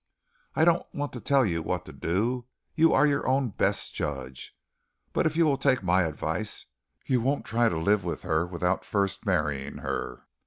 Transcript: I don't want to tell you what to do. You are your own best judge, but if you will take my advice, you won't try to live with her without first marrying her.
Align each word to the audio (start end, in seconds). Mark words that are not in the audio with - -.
I 0.55 0.65
don't 0.65 0.83
want 0.95 1.13
to 1.13 1.21
tell 1.21 1.45
you 1.45 1.61
what 1.61 1.85
to 1.85 1.93
do. 1.93 2.47
You 2.73 2.91
are 2.91 3.05
your 3.05 3.27
own 3.27 3.49
best 3.49 3.93
judge, 3.93 4.57
but 5.13 5.27
if 5.27 5.37
you 5.37 5.45
will 5.45 5.57
take 5.59 5.83
my 5.83 6.01
advice, 6.01 6.65
you 7.05 7.21
won't 7.21 7.45
try 7.45 7.69
to 7.69 7.77
live 7.77 8.03
with 8.03 8.23
her 8.23 8.47
without 8.47 8.83
first 8.83 9.27
marrying 9.27 9.77
her. 9.77 10.23